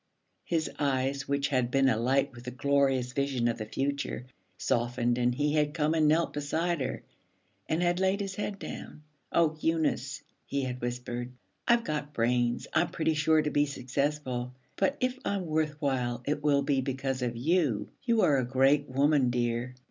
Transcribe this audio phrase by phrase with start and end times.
[0.45, 4.25] his eyes, which had been alight with the glorious vision of the future,
[4.57, 7.03] softened, and he had come and knelt beside her
[7.69, 9.03] and had laid his head down.
[9.31, 11.31] 'Oh, Eunice,' he had whispered,
[11.67, 16.41] 'I've got brains; I'm pretty sure to be successful; but if I'm worth while, it
[16.43, 17.87] will be because of you.
[18.01, 19.75] You are a great woman, dear.'